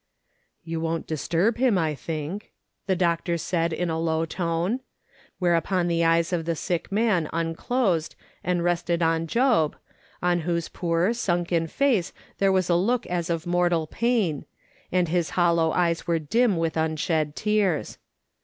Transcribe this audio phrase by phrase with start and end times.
[0.63, 2.53] "You won't disturb him, I think,"
[2.87, 4.79] the doctor said in a low tone;
[5.37, 9.75] whereupon the eyes of the sick man unclosed and rested on Job,
[10.19, 14.45] on whose poor, sunken face there was a look as of mortal pain,
[14.91, 17.99] and his hollow eyes were dim with unshed tears.